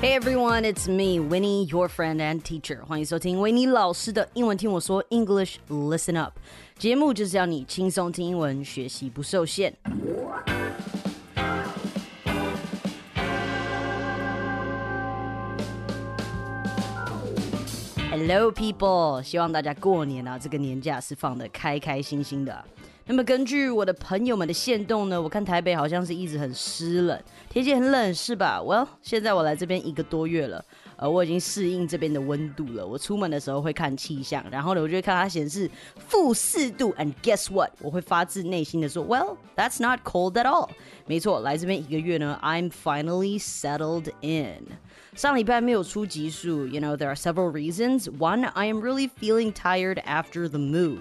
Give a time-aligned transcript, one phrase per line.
[0.00, 2.84] Hey everyone, it's me, Winnie, your friend and teacher.
[2.84, 6.32] 欢迎收听维尼老师的英文听我说 English Listen Up。
[6.76, 9.72] 节目就是要你轻松听英文，学习不受限。
[18.10, 22.64] Hello people，希望大家过年啊，这个年假是放的开开心心的。
[23.06, 28.60] 那么根据我的朋友们的线动呢，我看台北好像是一直很湿冷，天气很冷是吧？
[28.60, 30.64] Well，现在我来这边一个多月了，
[30.96, 32.86] 呃，我已经适应这边的温度了。
[32.86, 37.70] 我出门的时候会看气象，然后呢，我就会看它显示负四度，and guess what？
[37.80, 40.68] 我会发自内心的说，Well，that's not cold at all。
[41.06, 44.68] 没错，来这边一个月呢，I'm finally settled in。
[45.16, 48.04] 上礼拜没有出集数，You know there are several reasons.
[48.16, 51.00] One, I am really feeling tired after the move.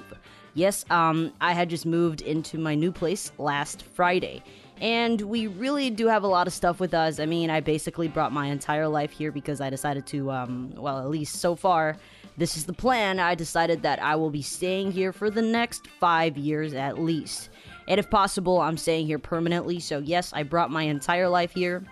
[0.56, 4.42] Yes, um, I had just moved into my new place last Friday.
[4.80, 7.20] And we really do have a lot of stuff with us.
[7.20, 10.98] I mean, I basically brought my entire life here because I decided to, um, well,
[10.98, 11.98] at least so far,
[12.38, 13.20] this is the plan.
[13.20, 17.50] I decided that I will be staying here for the next five years at least.
[17.86, 19.78] And if possible, I'm staying here permanently.
[19.78, 21.84] So, yes, I brought my entire life here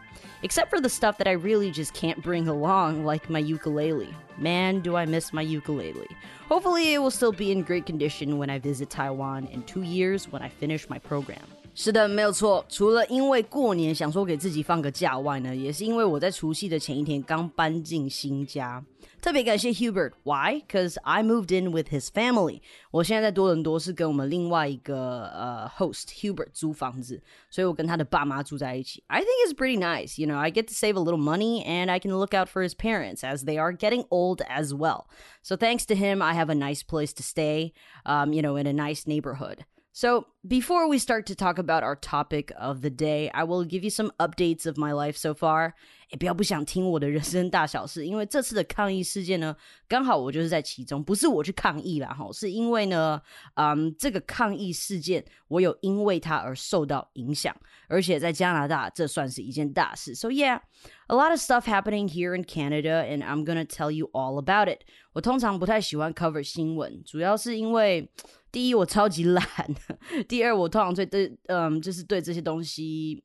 [0.45, 4.15] except for the stuff that I really just can't bring along, like my ukulele.
[4.37, 6.07] Man, do I miss my ukulele.
[6.49, 10.31] Hopefully, it will still be in great condition when I visit Taiwan in two years
[10.31, 11.47] when I finish my program.
[11.76, 12.66] 是的，没有错。
[12.68, 18.84] 除了因为过年想说给自己放个假外呢，也是因为我在除夕的前一天刚搬进新家。
[19.22, 20.62] 特别感谢 Hubert。Why?
[20.68, 22.62] Because I moved in with his family。
[22.92, 29.04] 我现在在多伦多是跟我们另外一个呃 host Hubert 租房子，所以我跟他的爸妈住在一起。
[29.08, 30.20] I think it's pretty nice.
[30.20, 32.62] You know, I get to save a little money and I can look out for
[32.62, 35.06] his parents as they are getting old as well.
[35.44, 37.72] So thanks to him, I have a nice place to stay.
[38.06, 39.66] Um, you know, in a nice neighborhood.
[39.97, 43.85] So, before we start to talk about our topic of the day, I will give
[43.85, 45.77] you some updates of my life so far.
[46.11, 49.57] 也不要不想听我的人生大小事，因为这次的抗议事件呢，
[49.89, 53.21] 刚好我就是在其中，不是我去抗议啦，哈，是因为呢，
[53.55, 57.55] 嗯，这个抗议事件我有因为它而受到影响，
[57.89, 60.15] 而且在加拿大这算是一件大事。
[60.15, 60.61] So yeah,
[61.07, 64.69] a lot of stuff happening here in Canada, and I'm gonna tell you all about
[64.69, 64.81] it.
[65.13, 68.11] 我通常不太喜欢 cover 新闻，主要是因为。
[68.55, 69.43] 第一，我超级懒；
[70.29, 73.21] 第二，我通常对对，嗯，就是对这些东西。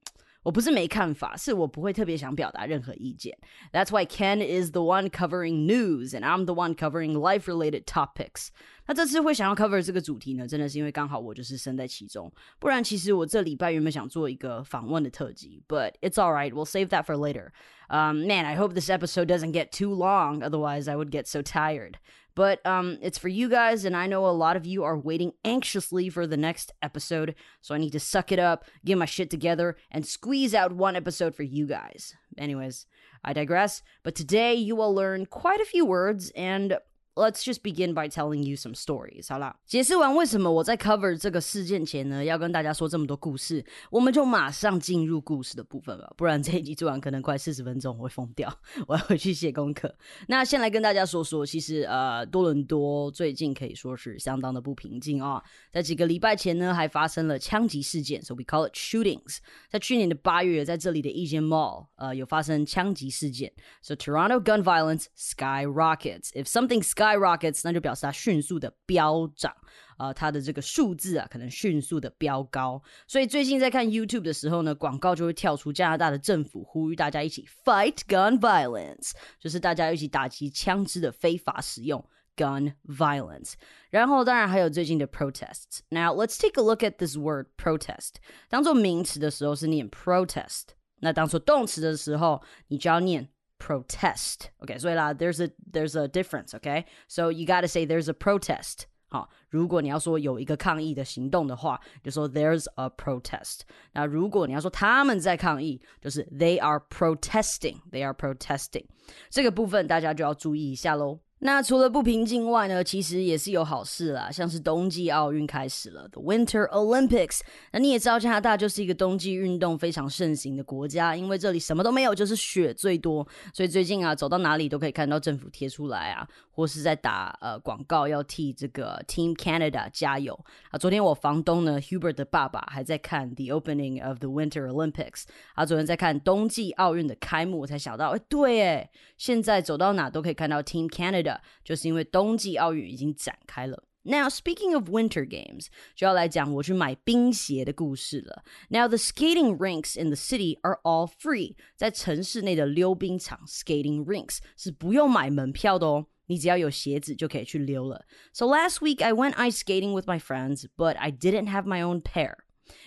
[0.49, 3.37] 我不是没看法，是我不会特别想表达任何意见。
[3.73, 8.49] That's why Ken is the one covering news, and I'm the one covering life-related topics.
[8.87, 12.31] 那这次会想要 cover 这个主题呢，真的是因为刚好我就是身在其中。
[12.59, 16.53] 不然，其实我这礼拜原本想做一个访问的特辑，but it's all right.
[16.53, 17.53] We'll save that for later.
[17.89, 20.43] Um, man, I hope this episode doesn't get too long.
[20.43, 21.95] Otherwise, I would get so tired.
[22.36, 25.34] But um, it's for you guys, and I know a lot of you are waiting
[25.44, 27.36] anxiously for the next episode.
[27.62, 30.96] So I need to suck it up, get my shit together, and squeeze out one
[30.96, 32.16] episode for you guys.
[32.38, 32.86] Anyways,
[33.24, 33.82] I digress.
[34.04, 36.78] But today you will learn quite a few words and
[37.19, 39.29] Let's just begin by telling you some stories。
[39.29, 46.13] 好啦，解释完为什么我在 cover 这个事件前呢，要跟大家说这么多故事，我们就马上进入故事的部分吧。
[46.17, 48.53] 不然这一集做完可能快四十分钟，我会疯掉。
[48.89, 49.95] 我要回去写功课。
[50.27, 55.41] 那先来跟大家说说，其实呃，多伦多最近可以说是相当的不平静啊。
[55.71, 59.37] 在几个礼拜前呢，还发生了枪击事件，so we call it shootings。
[59.71, 63.53] 在去年的八月，在这里的一间 mall，呃，有发生枪击事件。
[63.83, 66.33] So Toronto gun violence skyrockets.
[66.33, 69.56] If something sky skyrockets，那就表示它迅速的飙涨，
[69.98, 72.82] 呃，它的这个数字啊，可能迅速的飙高。
[73.08, 82.04] 所以最近在看 YouTube 的时候呢，广告就会跳出加拿大的政府呼吁大家一起 fight gun violence，就是大家一起打击枪支的非法使用
[82.36, 83.54] gun violence。
[83.90, 85.80] 然后当然还有最近的 protests。
[85.90, 88.16] Now let's take a look at this word protest。
[88.48, 90.68] 当做名词的时候是念 protest，
[91.00, 94.51] 那当做动词的时候你就要念 protest.
[94.63, 96.55] Okay, so there's a there's a difference.
[96.55, 98.87] Okay, so you got to say there's a protest.
[99.09, 103.61] 好，如果你要说有一个抗议的行动的话，就说 there's a protest。
[103.93, 107.81] 那如果你要说他们在抗议，就是 they are protesting.
[107.93, 108.87] They are protesting.
[109.31, 111.21] 这个部分大家就要注意一下喽。
[111.42, 117.40] 那除了不平静外呢，其实也是有好事啦，像是冬季奥运开始了，The Winter Olympics。
[117.72, 126.28] 那你也知道加拿大就是一个冬季运动非常盛行的国家，因为这里什么都没有，就是雪最多，所以最近啊，走到哪里都可以看到政府贴出来啊，
[126.60, 130.38] 或是在打呃广告，要替这个 Team Canada 加油
[130.72, 130.78] 啊。
[130.78, 135.24] 昨天我房东呢，Hubert 的爸爸还在看 The Opening of the Winter Olympics，
[135.54, 141.40] 啊昨天在看冬季奥运的开幕，我才想到，哎，对，哎，现在走到哪都可以看到 Team Canada。
[141.64, 143.84] 就是因为冬季奥运已经展开了。
[144.04, 148.44] Now, speaking of winter games，就要来讲我去买冰鞋的故事了。
[148.70, 151.56] Now, the skating rinks in the city are all free。
[151.76, 156.08] 在城市内的溜冰场 （skating rinks） 是不用买门票的哦。
[156.29, 158.05] 你只要有鞋子就可以去溜了。
[158.33, 162.01] So last week I went ice skating with my friends, but I didn't have my own
[162.01, 162.37] pair.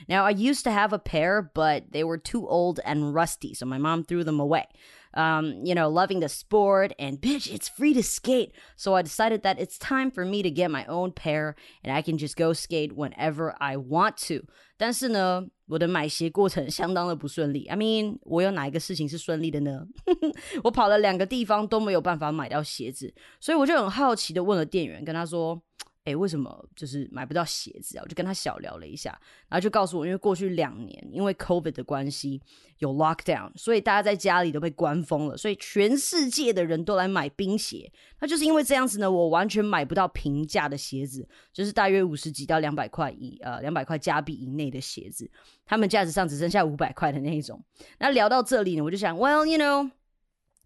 [0.07, 3.65] Now I used to have a pair, but they were too old and rusty, so
[3.65, 4.65] my mom threw them away
[5.13, 8.51] um, you know, loving the sport, and bitch, it's free to skate.
[8.75, 12.01] So I decided that it's time for me to get my own pair, and I
[12.01, 14.45] can just go skate whenever I want to.
[14.77, 17.65] 但是呢，我的买鞋过程相当的不顺利。
[17.65, 19.87] I mean，我有哪一个事情是顺利的呢？
[20.63, 25.61] 我跑了两个地方都没有办法买到鞋子，所以我就很好奇的问了店员，跟他说。
[26.04, 28.02] 哎，为什么就是买不到鞋子啊？
[28.02, 29.16] 我就跟他小聊了一下，
[29.48, 32.42] 然后就告诉我，因为过去两年因为 COVID 的关系
[32.78, 37.88] 有 lockdown，所以大家在家里都被关封了，所以全世界的人都来买冰鞋。
[38.18, 45.30] 那就是因为这样子呢，我完全买不到平价的鞋子，就是大约五十几到两百块以呃两百块加币以内的鞋子，
[45.64, 47.62] 他们价值上只剩下五百块的那一种。
[47.98, 50.01] 那聊到这里呢，我就想，Well you know。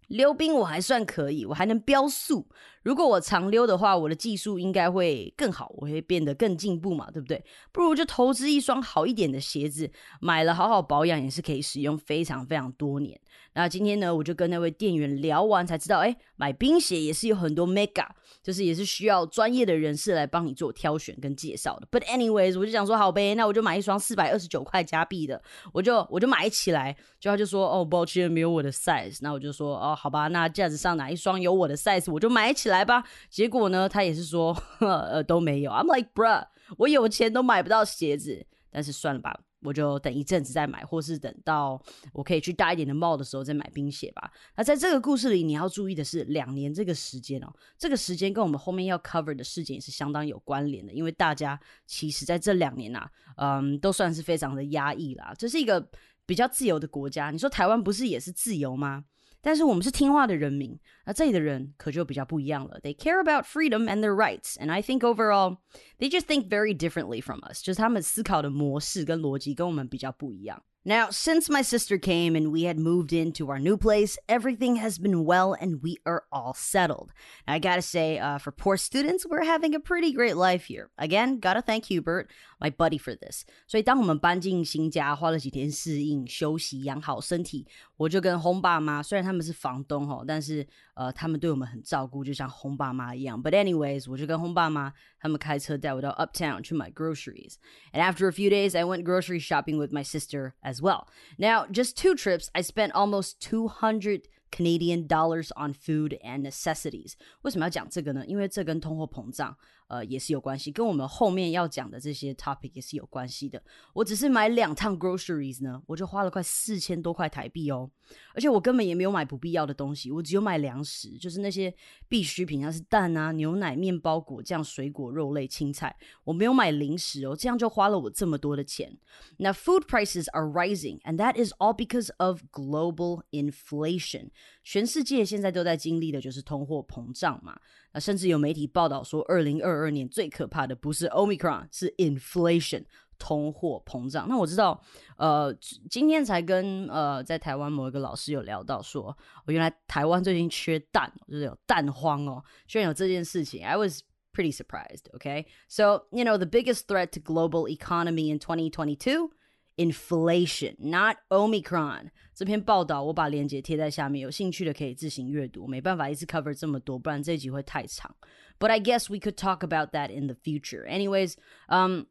[0.07, 2.47] 溜冰我还算可以，我还能飙速。
[2.83, 7.43] 如果我常溜的话，我的技术应该会更好，我会变得更进步嘛，对不对？
[7.73, 13.19] 不如就投资一双好一点的鞋子，买了好好保养，也是可以使用非常非常多年。
[13.53, 18.05] 那今天呢，我就跟那位店员聊完，才知道，哎，买冰鞋也是有很多 mega，
[18.43, 21.87] 就是也是需要专业的人士来帮你做挑选跟介绍的。
[21.91, 25.41] But anyways，我就想说，好呗，那我就买一双四百二十九块加币的，
[25.73, 26.95] 我就我就买起来。
[27.19, 29.17] 就他就说，哦，抱歉，没有我的 size。
[29.21, 33.03] 那我就说，哦，好吧，那架子上哪一双有我的 size，我就买起来吧。
[33.29, 35.71] 结果呢，他也是说， 呃，都没有。
[35.71, 36.45] I'm like, bruh，
[36.77, 39.39] 我有钱都买不到鞋子，但是算了吧。
[39.61, 41.81] 我就等一阵子再买，或是等到
[42.13, 44.31] 我可以去大一点的 mall 的时候再买冰鞋吧。
[44.55, 55.33] 那在这个故事里，你要注意的是两年这个时间哦，这个时间跟我们后面要 cover 的事件也是相当有关联的，因为大家其实在这两年呐，嗯，都算是非常的压抑啦。
[55.37, 55.89] 这是一个
[56.25, 59.05] 比较自由的国家，你说台湾不是也是自由吗？
[59.40, 62.78] 但是我们是听话的人民，那这里的人可就比较不一样了。
[62.80, 65.58] They care about freedom and their rights, and I think overall
[65.98, 67.60] they just think very differently from us。
[67.60, 70.62] 就是他们思考的模式跟逻辑跟我们比较不一样。
[70.86, 74.98] Now, since my sister came and we had moved into our new place, everything has
[74.98, 77.12] been well and we are all settled.
[77.46, 80.90] Now, I gotta say, uh, for poor students, we're having a pretty great life here.
[80.98, 83.44] Again, gotta thank Hubert, my buddy, for this.
[83.68, 87.64] 所以当我们搬进新家，花了几天适应、休息、养好身体，
[87.96, 90.66] 我就跟轰爸妈，虽然他们是房东哈，但是
[90.96, 93.42] 呃，他们对我们很照顾，就像轰爸妈一样。
[93.42, 97.54] But anyways，我就跟轰爸妈他们开车带我到 Uptown 去买 groceries.
[97.92, 101.06] And after a few days, I went grocery shopping with my sister as well.
[101.38, 107.14] Now, just two trips, I spent almost 200 Canadian dollars on food and necessities.
[107.40, 108.26] 为什么要讲这个呢？
[108.26, 109.56] 因为这跟通货膨胀
[109.87, 113.61] 呃，也是有关系，跟我们后面要讲的这些 topic 也是有关系的。
[113.93, 117.89] 我只是买两趟 groceries 呢，我就花了快四千多块台币哦。
[118.33, 121.73] 而且我根本也没有买不必要的东西，我只有买粮食，就是那些
[122.07, 125.93] 必需品，像是蛋啊、牛奶、面包、果酱、水果、肉类、青菜。
[126.23, 128.97] 我没有买零食哦，这样就花了我这么多的钱。
[129.39, 134.29] 那 food prices are rising, and that is all because of global inflation。
[134.63, 137.59] 全世界现在都在经历的就是通货膨胀嘛。
[137.96, 142.84] 那甚至有媒体报道说，二零二二年最可怕的不是 Omicron，是 inflation
[143.18, 144.26] 通货膨胀。
[144.28, 144.82] 那我知道，
[145.16, 145.54] 呃，
[145.90, 149.16] 今天才跟呃在台湾某一个老师有聊到，说
[149.46, 153.64] 我原来台湾最近缺蛋，就是有蛋荒哦，居然有这件事情。
[153.64, 155.04] I was pretty surprised.
[155.12, 159.30] Okay, so you know the biggest threat to global economy in 2022.
[159.76, 162.10] Inflation, not Omicron。
[162.34, 165.66] 这篇报道我把链接贴在下面，有兴趣的可以自行阅读。
[165.66, 168.14] 没办法一次 cover 这么多，不然这集会太长。
[168.58, 170.86] But I guess we could talk about that in the future.
[170.86, 171.34] Anyways,
[171.68, 172.06] um.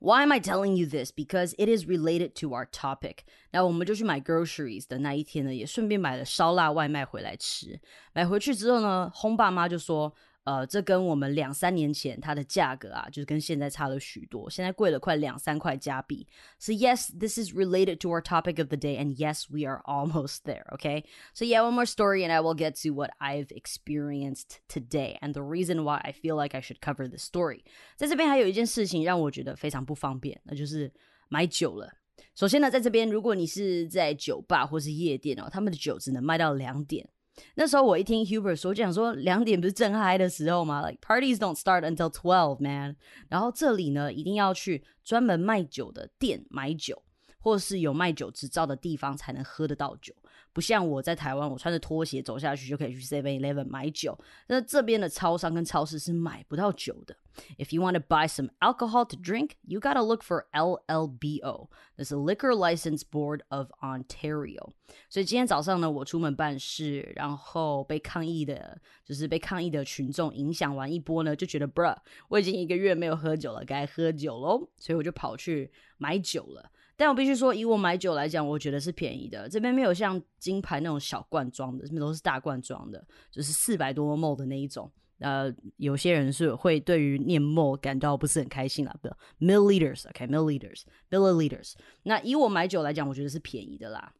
[0.00, 1.10] Why am I telling you this?
[1.10, 3.24] Because it is related to our topic.
[3.50, 7.80] 那我们就去买 groceries 的那一天呢，也顺便买了烧腊外卖回来吃。
[8.12, 16.26] 买回去之后呢，轰爸妈就说 呃，这跟我们两三年前它的价格啊，就是跟现在差了许多，现在贵了快两三块加币。
[16.58, 20.44] So yes, this is related to our topic of the day, and yes, we are almost
[20.44, 20.64] there.
[20.72, 21.04] Okay,
[21.34, 25.34] so yeah, one more story, and I will get to what I've experienced today and
[25.34, 27.64] the reason why I feel like I should cover the story.
[27.96, 30.90] 在这边还有一件事情让我觉得非常不方便，那就是
[31.28, 31.92] 买酒了。
[32.34, 37.06] 首先呢，在这边，如果你是在酒吧或是夜店哦，他们的酒只能卖到两点。
[37.55, 42.95] 那时候我一听 Huber 说，就想说两点不是正嗨的时候吗？Like parties don't start until twelve, man。
[43.29, 47.03] 然后这里呢，一定要去专门卖酒的店买酒。
[47.39, 50.13] 或是有卖酒执照的地方才能喝得到酒。
[50.53, 54.17] 不像我在台湾，我穿着拖鞋走下去就可以去 Seven Eleven 买酒。
[54.47, 57.17] 那这边的超商跟超市是买不到酒的。
[57.57, 61.67] If you want to buy some alcohol to drink, you gotta look for LLBO.
[61.97, 64.69] That's the Liquor License Board of Ontario.
[65.09, 74.69] 所以今天早上呢，我出门办事，然后被抗议的，就是被抗议的群众影响完一波呢，就觉得 bruh，我已经一个月没有喝酒了，该喝酒喽。
[74.77, 76.69] 所以我就跑去买酒了。
[76.95, 79.49] 但我必须说，以我买酒来讲，我觉得是便宜的。
[79.49, 84.89] 这边没有像金牌那种小罐装的，这边都是大罐装的，就是四百多 m 的那一种。
[85.19, 89.09] 呃，有些人是会对于念 m 感到不是很开心啦，不
[89.43, 91.73] ，milliliters，OK，milliliters，milliliters。
[92.03, 94.13] 那以我买酒来讲，我觉得是便宜的啦。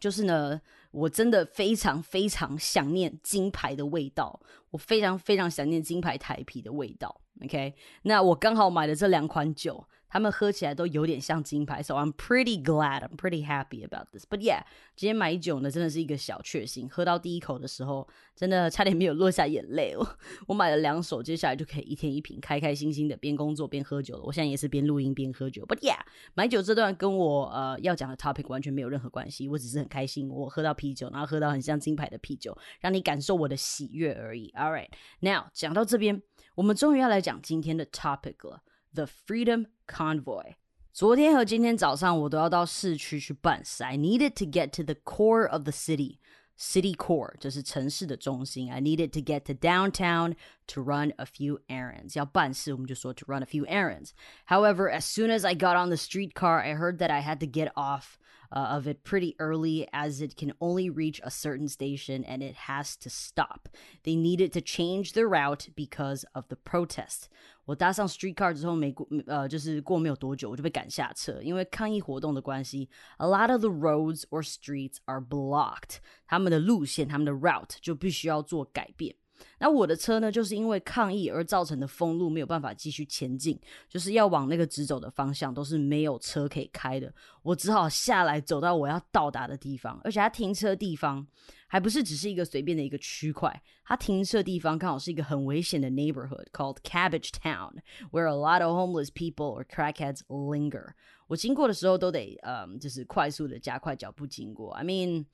[0.00, 0.60] 就是呢，
[0.90, 7.20] 我真的非常非常想念金牌的味道，我非常非常想念金牌台啤的味道。
[7.44, 9.86] OK，那我刚好买的这两款酒。
[10.14, 14.24] 他们喝起来都有点像金牌，so I'm pretty glad, I'm pretty happy about this.
[14.24, 14.60] But yeah，
[14.94, 16.88] 今天买酒呢，真的是一个小确幸。
[16.88, 18.06] 喝到第一口的时候，
[18.36, 20.06] 真的差点没有落下眼泪哦。
[20.46, 24.22] 我买了两手，接下来就可以一天一瓶，开开心心的边工作边喝酒了。
[24.22, 25.66] 我现在也是边录音边喝酒。
[25.66, 25.98] But yeah，
[26.34, 34.52] 买酒这段跟我呃要讲的 topic 完全没有任何关系，我只是很开心，我喝到啤酒，然后喝到很像金牌的啤酒，让你感受我的喜悦而已。
[34.56, 36.22] All right，now 讲到这边，
[36.54, 38.62] 我们终于要来讲今天的 topic 了。
[38.93, 40.55] The Freedom Convoy。
[40.91, 43.83] 昨天和今天早上我都要到市区去办事。
[43.83, 46.17] I needed to get to the core of the city.
[46.57, 48.69] City core 就是城市的中心。
[48.69, 50.35] I needed to get to downtown
[50.67, 52.17] to run a few errands.
[52.17, 54.09] 要办事，我们就说 to run a few errands.
[54.47, 57.45] However, as soon as I got on the streetcar, I heard that I had to
[57.45, 58.17] get off
[58.53, 62.67] uh, of it pretty early as it can only reach a certain station and it
[62.67, 63.69] has to stop.
[64.03, 67.29] They needed to change the route because of the protest.
[67.65, 79.15] 我搭上 streetcar 之后没过呃，就是过没有多久我就被赶下车，因为抗议活动的关系，a lot of the roads or streets are blocked，他们的路线、他们的 route 就必须要做改变。
[79.58, 83.58] 那我的车呢，就是因为抗议而造成的封路，没有办法继续前进，
[83.88, 91.26] 就是要往那个直走的方向都是没有车可以开的，我只好下来走到我要到达的地方，而且它停车地方
[91.74, 93.52] 还不是只是一个随便的一个区块。
[93.84, 97.78] 它停车地方刚好是一个很危险的 neighborhood called Cabbagetown,
[98.12, 100.92] where a lot of homeless people or crackheads linger.
[101.26, 104.72] 我经过的时候都得，嗯，就是快速的加快脚步经过。
[104.74, 105.24] I mean,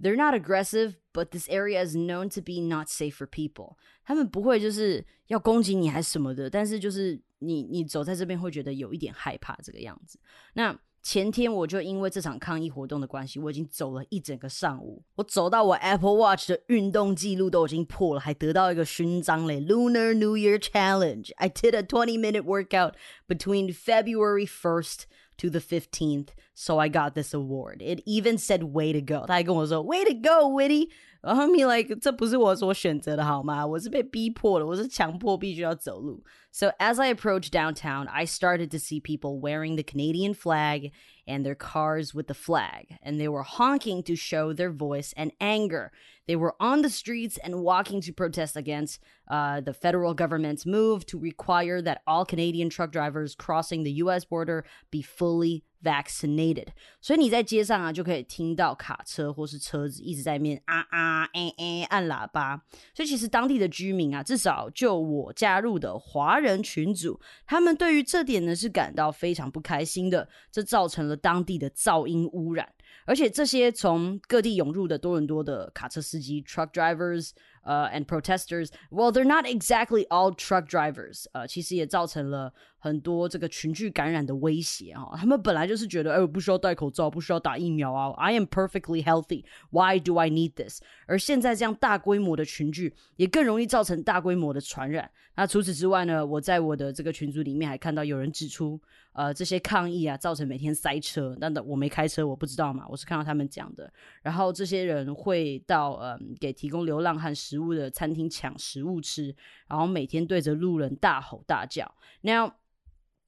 [0.00, 3.74] they're not aggressive, but this area is known to be not safe for people.
[4.04, 10.20] 他们不会就是要攻击你还是什么的，但是就是你你走在这边会觉得有一点害怕这个样子。
[10.52, 21.29] 那前天我就因为这场抗议活动的关系，我已经走了一整个上午，我走到我 Apple Watch 的运动记录都已经破了，还得到一个勋章嘞，Lunar New Year Challenge.
[21.35, 22.93] I did a 20 minute workout
[23.27, 25.01] between February 1st
[25.37, 27.81] to the 15th, so I got this award.
[27.81, 29.25] It even said way to go.
[29.25, 30.89] 他还跟我说 way to go, Witty.
[31.21, 33.65] I mean, like 这不是我所选择的好吗？
[33.65, 36.23] 我是被逼迫的，我是强迫必须要走路。
[36.57, 40.91] So as I approached downtown, I started to see people wearing the Canadian flag
[41.25, 45.31] and their cars with the flag, and they were honking to show their voice and
[45.39, 45.91] anger.
[46.27, 51.05] They were on the streets and walking to protest against uh, the federal government's move
[51.07, 54.25] to require that all Canadian truck drivers crossing the U.S.
[54.25, 56.67] border be fully vaccinated。
[57.01, 62.61] 所以你在街上啊，就可以听到卡车或是车子一直在面啊啊哎哎按喇叭。
[62.93, 70.28] 所以其实当地的居民啊，至少就我加入的华人 人群组，他们对于这点呢是感到非常不开心的。
[70.50, 72.68] 这造成了当地的噪音污染。
[73.04, 77.30] 而且这些从各地涌入的多伦多的卡车司机 （truck drivers）
[77.62, 85.16] 呃 and protesters，well they're not exactly all truck drivers，呃，其实也造成了很多这个群聚感染的威胁哈。
[85.16, 90.80] 他们本来就是觉得，哎，我不需要戴口罩，不需要打疫苗啊，I am perfectly healthy，why do I need this？
[91.06, 95.10] 而现在这样大规模的群聚，也更容易造成大规模的传染。
[95.34, 98.80] 那除此之外呢，我在我的这个群组里面还看到有人指出。
[99.14, 101.36] 呃，这些抗议啊，造成每天塞车。
[101.40, 102.86] 那我没开车，我不知道嘛。
[102.88, 103.92] 我是看到他们讲的。
[104.22, 109.34] 然后这些人会到嗯，给提供流浪汉食物的餐厅抢食物吃，
[109.66, 111.92] 然后每天对着路人大吼大叫。
[112.20, 112.52] Now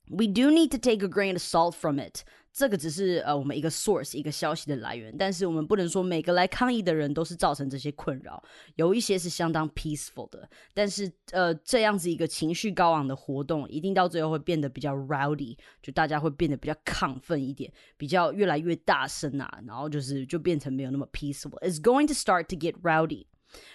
[0.10, 2.24] we do need to take a grain of salt from it.
[2.58, 8.42] 这个只是呃我们一个 source 一个消息的来源，但是我们不能说每个来抗议的人都是造成这些困扰，
[8.76, 23.26] 有一些是相当 peaceful 的，但是呃这样子一个情绪高昂的活动，一定到最后会变得比较 rowdy，就大家会变得比较亢奋一点，比较越来越大声啊，然后就是就变成没有那么 peaceful。It's going to start to get rowdy.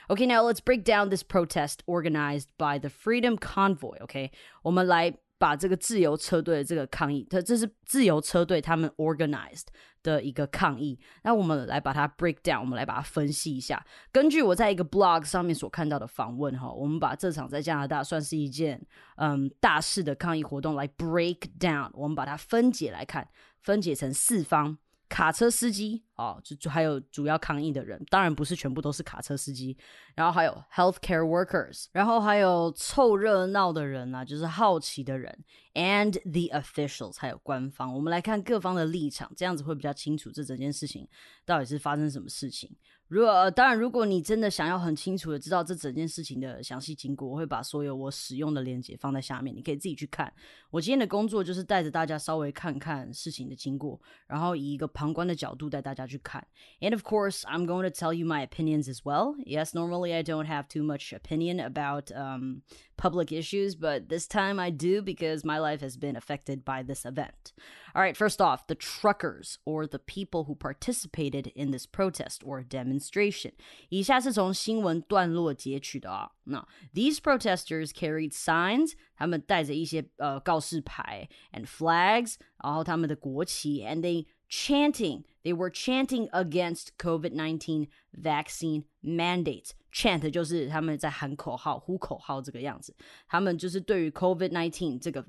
[0.09, 3.99] Okay, now let's break down this protest organized by the Freedom Convoy.
[4.07, 4.31] Okay，
[4.63, 9.66] 我们来 把这个自由车队的这个抗议，它这是自由车队他们 organized
[10.02, 10.98] 的一个抗议。
[11.24, 13.86] 那我们来把它 break down，我们来把它分析一下。
[14.12, 18.82] 根据我在一个 blog 上面所看到的访问哈，我们把这场在加拿大算是一件
[19.18, 23.28] 嗯大事的抗议活动来 break down，我们把它分解来看，
[23.62, 24.78] 分解成四方。
[25.16, 29.78] 卡车司机啊，就就还有主要抗议的人，当然不是全部都是卡车司机，
[30.14, 35.34] 然后还有 healthcare workers，然后还有凑热闹的人啊，就是好奇的人
[35.74, 37.96] ，and the officials，还有官方。
[37.96, 41.08] 我们来看各方的立场，这样子会比较清楚这整件事情
[41.46, 42.76] 到底是发生什么事情。
[43.09, 50.33] 如果当然，如果你真的想要很清楚的知道这整件事情的详细经过，我会把所有我使用的链接放在下面，你可以自己去看。
[50.71, 56.47] 我今天的工作就是带着大家稍微看看事情的经过，然后以一个旁观的角度带大家去看。
[56.81, 59.35] And of course, I'm going to tell you my opinions as well.
[59.45, 62.63] Yes, normally I don't have too much opinion about um,
[62.97, 67.05] public issues, but this time I do because my life has been affected by this
[67.05, 67.53] event.
[67.95, 72.63] All right, first off, the truckers or the people who participated in this protest or
[72.63, 73.53] demonstration.
[73.89, 76.31] 以下是从新闻段落截取的啊。
[76.45, 85.25] 那 these protesters carried signs，他们带着一些呃告示牌 and flags，然后他们的国旗，and they chanting.
[85.43, 89.71] They were chanting against COVID-19 vaccine mandates.
[89.95, 92.95] Chant 就是他们在喊口号、呼口号这个样子。
[93.29, 95.25] 他们就是对于 COVID-19 这个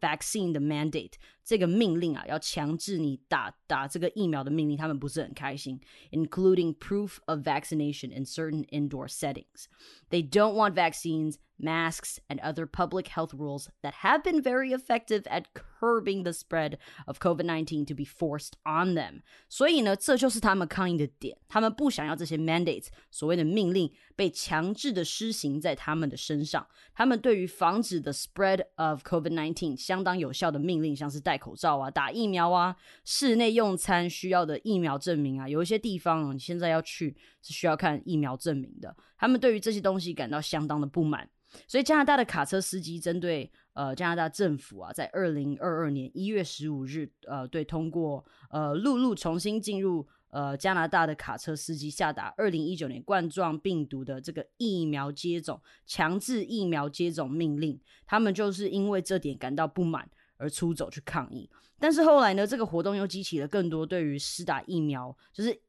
[0.00, 1.12] vaccine 的 mandate
[1.44, 5.80] 这个命令啊，要强制你打打这个疫苗的命令，他们不是很开心。
[6.10, 9.66] Including proof of vaccination in certain indoor settings.
[10.10, 15.22] They don't want vaccines masks, and other public health rules that have been very effective
[15.26, 19.22] at curbing the spread of COVID nineteen to be forced on them。
[19.48, 26.65] 所以呢，这就是他们抗议的点，他们不想要这些 mandates 所谓的命令 被强制的施行在他们的身上。
[26.93, 32.75] 他们对于防止 the spread of COVID nineteen 相当有效的命令，像是戴口罩啊、打疫苗啊、
[33.05, 38.95] 室内用餐需要的疫苗证明啊，有一些地方你现在要去是需要看疫苗证明的。
[39.17, 41.29] 他们对于这些东西感到相当的不满。
[41.67, 61.49] 所以加拿大的卡车司机针对呃加拿大政府啊，在二零二二年一月十五日，呃，对通过呃陆路重新进入呃加拿大的卡车司机下达二零一九年冠状病毒的这个疫苗接种强制疫苗接种命令，他们就是因为这点感到不满而出走去抗议。
[61.77, 65.61] 但是后来呢，这个活动又激起了更多对于施打疫苗，就是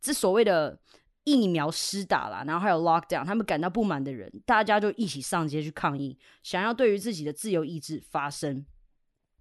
[0.00, 0.80] 这所谓的。
[1.26, 8.66] 疫苗施打啦，然后还有 lockdown，他们感到不满的人，大家就一起上街去抗议，想要对于自己的自由意志发声。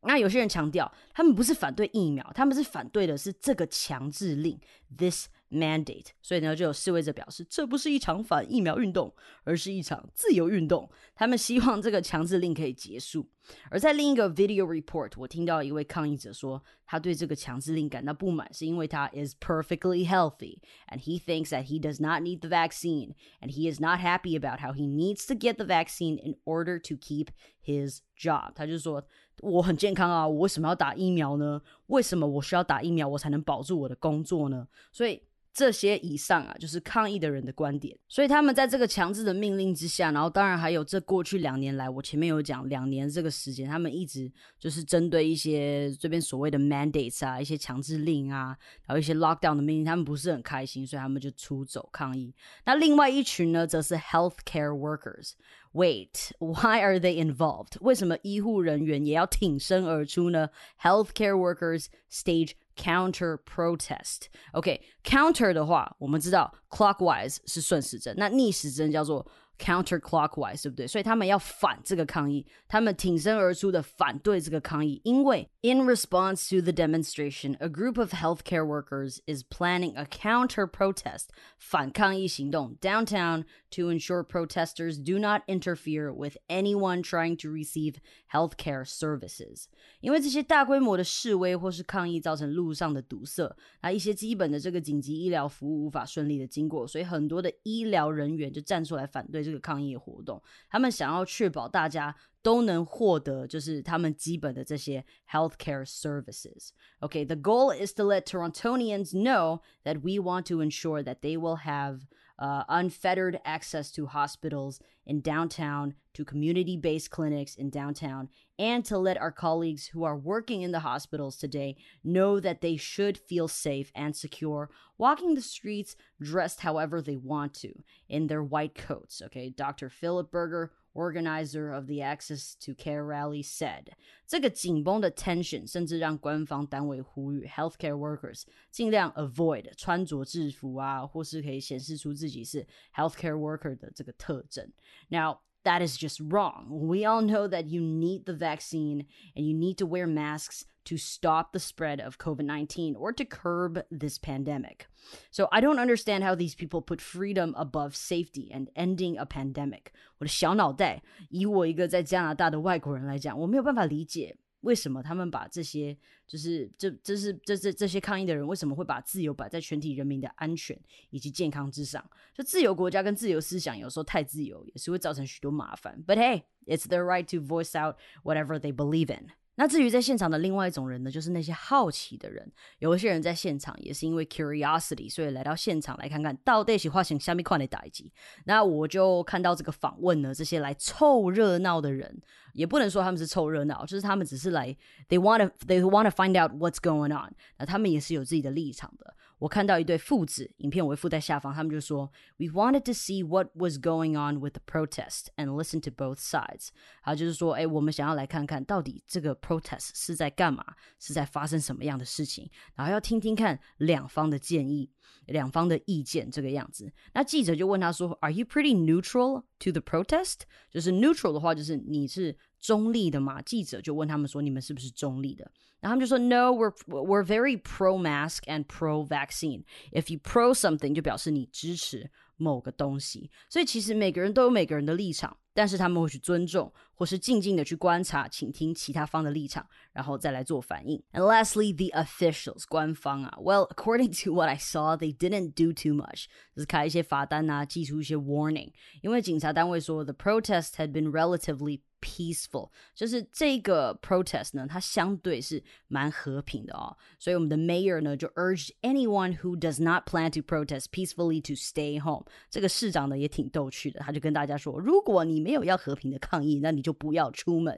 [0.02, 4.60] 那有些人强调，他们不是反对疫苗，他们是反对的是这个强制令，
[4.96, 10.90] this。mandate，所以呢，就有示威者表示，这不是一场反疫苗运动，而是一场自由运动。
[11.14, 13.26] 他们希望这个强制令可以结束。
[13.70, 23.14] 而在另一个 video report，我听到一位抗议者说，他对这个强制令感到不满，是因为他 is perfectly healthy and he thinks that he does not need the vaccine
[23.40, 26.78] and he is not happy about how he needs to get the vaccine in order
[26.78, 27.28] to keep
[27.64, 28.52] his job。
[28.54, 29.02] 他就说，
[29.41, 31.61] 我很健康啊，我为什么要打疫苗呢？
[31.87, 34.67] 为什么我需要打疫苗，我才能保住我的工作呢？
[34.91, 35.21] 所以。
[35.53, 37.95] 这些以上啊，就是抗议的人的观点。
[38.07, 52.33] 所以他们在这个强制的命令之下，然后当然还有这过去两年来，我前面有讲两年这个时间，他们一直就是针对一些这边所谓的 mandates 啊，一些强制令啊，然后一些 lockdown 的命令，他们不是很开心，所以他们就出走抗议。
[52.65, 55.33] 那另外一群呢，则是 healthcare workers。
[55.73, 57.77] Wait, why are they involved？
[57.81, 64.26] 为什么医护人员也要挺身而出呢？Healthcare workers stage counter protest.
[64.52, 69.26] OK, counter 的话，我们知道 clockwise 是顺时针，那逆时针叫做
[69.58, 70.86] counterclockwise，对不对？
[70.86, 81.26] 所以他们要反这个抗议，他们挺身而出的反对这个抗议，因为 in response to the demonstration, a group of healthcare workers is planning a counter protest
[81.58, 87.96] 反抗议行动 downtown to ensure protesters do not interfere with anyone trying to receive
[88.32, 89.64] healthcare services。
[90.00, 100.42] 因为这些大规模的示威或是抗议造成路上的堵塞，那一些基本的这个紧急医疗服务无法顺利的经过，所以很多的医疗人员就站出来反对这个抗议活动。
[100.68, 106.70] 他们想要确保大家都能获得就是他们基本的这些 healthcare services.
[107.00, 111.36] Okay, the goal is to let Torontonians know that we want to ensure that they
[111.36, 112.02] will have
[112.43, 118.27] uh, unfettered access to hospitals in downtown, to community based clinics in downtown,
[118.59, 122.75] and to let our colleagues who are working in the hospitals today know that they
[122.75, 127.71] should feel safe and secure walking the streets dressed however they want to
[128.09, 129.21] in their white coats.
[129.25, 129.89] Okay, Dr.
[129.89, 133.84] Philip Berger organizer of the Access to Care rally said，
[134.26, 144.72] 这个紧绷的 tension 甚至让官方单位呼吁 healthcare workers 尽量 avoid 穿着制服啊，或是可以显示出自己是 healthcare worker 的这个特征。
[145.08, 146.66] Now that is just wrong.
[146.68, 150.96] We all know that you need the vaccine and you need to wear masks to
[150.96, 154.86] stop the spread of COVID 19 or to curb this pandemic.
[155.30, 159.92] So I don't understand how these people put freedom above safety and ending a pandemic.
[160.18, 170.78] 我的小脑袋，以我一个在加拿大的外国人来讲，我没有办法理解为什么他们把这些，就是这这是这这这些抗议的人为什么会把自由摆在全体人民的安全
[171.10, 172.04] 以及健康之上？
[172.34, 176.02] 就自由国家跟自由思想有时候太自由，也是会造成许多麻烦。
[176.06, 179.28] But hey, it's their right to voice out whatever they believe in.
[179.55, 182.51] 那至于在现场的另外一种人呢，就是那些好奇的人。
[182.79, 188.11] 有一些人在现场也是因为 curiosity，所以来到现场来看看到底是发生虾米款的打击。
[188.45, 192.19] 那我就看到这个访问呢，这些来凑热闹的人，
[192.53, 194.75] 也不能说他们是凑热闹，就是他们只是来
[195.07, 197.31] ，they wanna they wanna find out what's going on。
[197.57, 199.15] 那他们也是有自己的立场的。
[199.43, 206.69] 我看到一对父子，影片我会附在下方，他们就说，We wanted to see what was going on with the protest and listen to both sides。
[207.01, 210.63] 啊，就是说，哎，我们想要来看看到底这个 protest 是在干嘛，
[210.97, 214.89] 是在发生什么样的事情，然后要听听看两方的建议，
[215.26, 216.92] 两方的意见这个样子。
[217.14, 220.40] 那记者就问他说，Are you pretty neutral to the protest？
[220.70, 223.40] 就是 neutral 的话，就是你是中立的嘛？
[223.42, 225.50] 记者就问他们说，你们是不是中立的？
[225.80, 229.64] 然后他们就说，No, we're we're very pro mask and pro vaccine.
[229.92, 233.30] If you pro something，就表示你支持某个东西。
[233.48, 241.02] 所以其实每个人都有每个人的立场， 但是他们会去尊重，或是静静的去观察、倾听其他方的立场，然后再来做反应。
[241.12, 248.72] And lastly, the officials，官方啊，Well, according to what I saw, they didn't do too much，就是开一些罚单啊，寄出一些 warning。
[249.02, 256.96] 因为警察单位说，the protest had been relatively peaceful，就是这个 protest 呢，它相对是蛮和平的哦。
[257.18, 262.24] 所以我们的 mayor 呢就 urged anyone who does not plan to protest peacefully to stay home。
[262.48, 267.76] 这个市长呢也挺逗趣的，他就跟大家说，如果你没有要和平的抗议，那你就不要出门。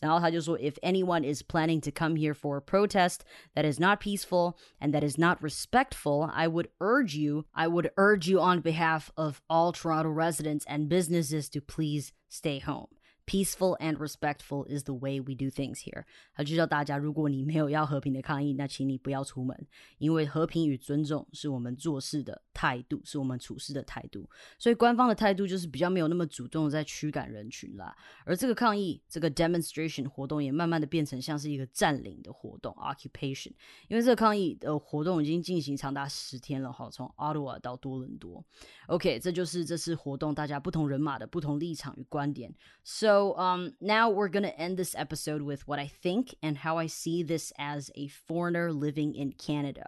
[0.00, 3.18] 然后他就说，if anyone is planning to come here for a protest
[3.54, 7.90] that is not peaceful and that is not respectful, I would urge you, I would
[7.96, 12.88] urge you on behalf of all Toronto residents and businesses to please stay home.
[13.26, 16.04] Peaceful and respectful is the way we do things here。
[16.34, 19.66] 他就叫大家，如果你没有要和平的抗议，那请你不要出门，
[19.98, 24.28] 因为和平与尊重是我们做事的 态度，是我们处事的态度。
[24.58, 27.94] 所以官方的态度就是比较没有那么主动在驱赶人群啦。
[28.24, 33.52] 而这个抗议，这个 demonstration 活动也慢慢的变成像是一个占领的活动 occupation。
[33.88, 38.44] 因为这个抗议的活动已经进行长达十天了哈，从 Ottawa 到多伦多。
[38.86, 42.54] OK，这就是这次活动大家不同人马的不同立场与观点。
[42.84, 46.76] So so um, now we're going to end this episode with what I think and how
[46.76, 49.86] I see this as a foreigner living in Canada.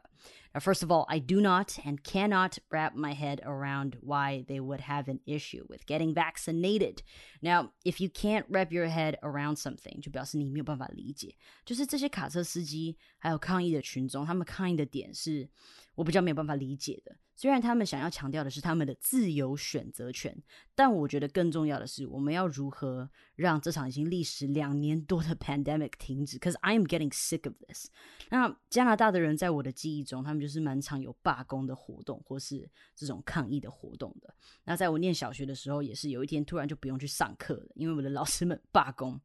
[0.54, 4.60] Now, first of all, I do not and cannot wrap my head around why they
[4.60, 7.02] would have an issue with getting vaccinated.
[7.40, 11.36] Now, if you can't wrap your head around something，就表示你没有办法理解。
[11.64, 15.48] 就是这些卡车司机还有抗议的群众，他们抗议的点是
[15.94, 17.16] 我比较没有办法理解的。
[17.35, 20.35] 虽然他们想要强调的是他们的自由选择权，
[20.73, 27.89] 但我觉得更重要的是，我们要如何让这场已经历时两年多的 pandemic 停止？Cause I am getting sick of this。
[28.29, 34.33] 那加拿大的人在我的记忆中，他们就是蛮常有罢工的活动，或是这种抗议的活动的。
[34.63, 39.19] 那在我念小学的时候，也是有一天突然就不用去上课了，因为我的老师们罢工，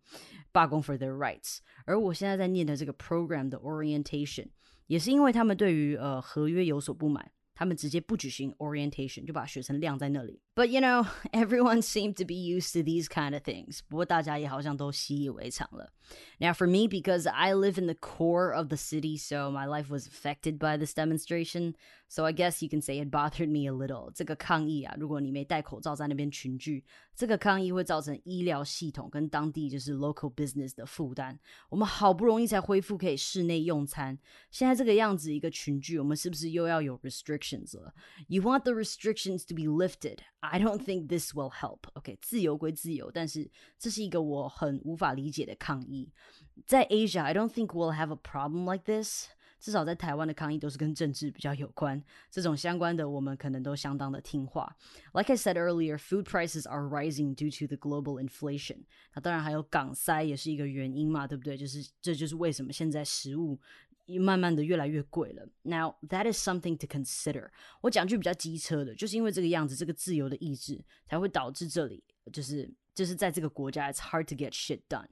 [0.50, 1.58] 罢工 for their rights。
[1.84, 4.48] 而我现在在念的这个 program 的 orientation，
[4.88, 7.30] 也是因为他们对于呃合约有所不满。
[7.59, 10.41] 他们直接不举行 orientation，就把学生晾在那里。
[10.55, 13.79] But you know, everyone seemed to be used to these kind of things.
[13.87, 15.93] 不过大家也好像都习以为常了。
[16.39, 20.07] Now for me, because I live in the core of the city, so my life was
[20.07, 21.75] affected by this demonstration.
[22.09, 24.11] So I guess you can say it bothered me a little.
[24.13, 26.85] 这个抗议啊，如果你没戴口罩在那边群聚，
[27.15, 31.37] 这个抗议会造成医疗系统跟当地就是 local business 的负担。
[31.67, 34.17] 我们好不容易才恢复可以室内用餐，
[34.51, 37.91] 现在这个样子一个群聚，我们是不是又要有 restrictions 了？
[38.27, 40.19] You want the restrictions to be lifted?
[40.41, 41.79] I don't think this will help.
[41.93, 46.11] OK，自由归自由，但是这是一个我很无法理解的抗议。
[46.67, 49.27] 在 Asia, I don't think we'll have a problem like this.
[49.59, 54.75] 至少在台湾的抗议都是跟政治比较有关，这种相关的我们可能都相当的听话。
[55.13, 58.83] Like I said earlier, food prices are rising due to the global inflation。
[59.13, 61.57] 那当然还有港塞也是一个原因嘛，对不对？
[61.57, 63.59] 就是这就是为什么现在食物
[64.19, 65.47] 慢慢的越来越贵了。
[65.63, 67.49] Now that is something to consider。
[67.81, 75.07] 我讲句比较机车的，就是因为这个样子，这个自由的意志才会导致这里就是 就是在这个国家，it's hard to get shit done.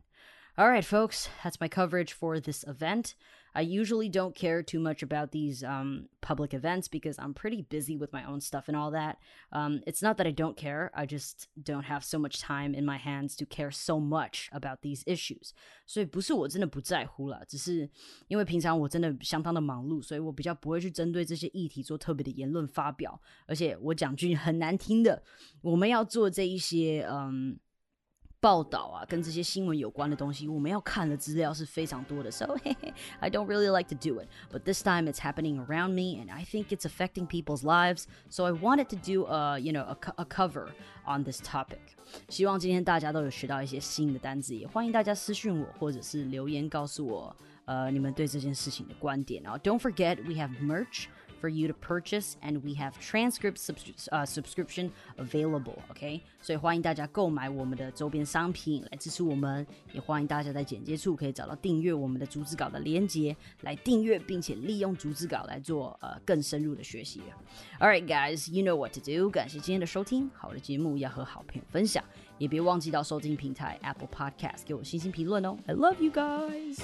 [0.58, 3.16] All right, folks, that's my coverage for this event.
[3.56, 7.98] I usually don't care too much about these um, public events because I'm pretty busy
[7.98, 9.18] with my own stuff and all that.
[9.52, 12.84] Um, it's not that I don't care, I just don't have so much time in
[12.86, 15.54] my hands to care so much about these issues.
[15.86, 17.90] 所以不是我真的不在乎了，只是
[18.28, 23.20] 因为平常我真的相当的忙碌，所以我比较不会去针对这些议题做特别的言论发表。
[23.48, 25.24] 而且我讲句很难听的，
[25.62, 27.60] 我们要做这一些嗯。
[28.40, 32.30] 报道啊，跟这些新闻有关的东西，我们要看的资料是非常多的。
[32.30, 32.58] So
[33.22, 36.30] I don't really like to do it, but this time it's happening around me, and
[36.30, 38.04] I think it's affecting people's lives.
[38.30, 40.72] So I wanted to do a you know a, a cover
[41.06, 41.96] on this topic.
[42.28, 49.42] 希望今天大家都有学到一些新的单词，也欢迎大家私讯我或者是留言告诉我，呃，你们对这件事情的观点。
[49.42, 51.06] 然后 Don't forget we have merch
[51.42, 55.78] for you to purchase, and we have transcript subs uh, subscription available.
[55.90, 67.22] OK，所以欢迎大家购买我们的周边商品来支持我们，也欢迎大家在简介处可以找到订阅我们的逐字稿的连接，来订阅并且利用逐字稿来做呃更深入的学习。
[67.80, 69.30] All right, guys, you know what to do.
[69.30, 72.04] 感谢今天的收听，好的节目要和好朋友分享，
[72.38, 75.58] 也别忘记到收听平台 Apple Podcast 给我星星评论哦。
[75.68, 76.80] I love you guys.